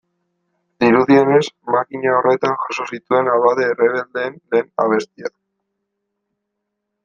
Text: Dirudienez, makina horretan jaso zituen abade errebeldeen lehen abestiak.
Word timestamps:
Dirudienez, 0.83 1.43
makina 1.75 2.15
horretan 2.21 2.57
jaso 2.65 2.87
zituen 2.95 3.31
abade 3.35 3.69
errebeldeen 3.75 4.43
lehen 4.57 4.73
abestiak. 4.87 5.37